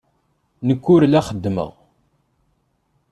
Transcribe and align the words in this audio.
Nekk 0.67 0.85
ur 0.93 1.01
la 1.07 1.21
xeddmeɣ. 1.27 1.71